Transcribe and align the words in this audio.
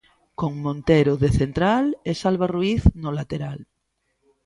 Con 0.39 0.51
Montero 0.65 1.13
de 1.23 1.29
central 1.39 1.85
e 2.09 2.11
Salva 2.21 2.47
Ruiz 2.55 2.81
no 3.01 3.11
lateral. 3.19 3.59